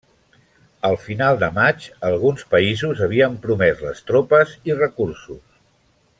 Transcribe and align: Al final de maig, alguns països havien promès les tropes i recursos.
Al 0.87 0.95
final 1.01 1.37
de 1.43 1.49
maig, 1.57 1.85
alguns 2.09 2.47
països 2.55 3.05
havien 3.09 3.37
promès 3.45 3.85
les 3.89 4.03
tropes 4.11 4.57
i 4.71 4.81
recursos. 4.81 5.47